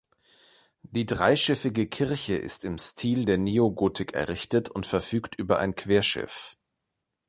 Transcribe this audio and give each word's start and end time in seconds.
Die 0.81 1.05
dreischiffige 1.05 1.85
Kirche 1.85 2.33
ist 2.33 2.65
im 2.65 2.79
Stil 2.79 3.25
der 3.25 3.37
Neogotik 3.37 4.15
errichtet 4.15 4.67
und 4.67 4.87
verfügt 4.87 5.35
über 5.37 5.59
ein 5.59 5.75
Querschiff. 5.75 6.57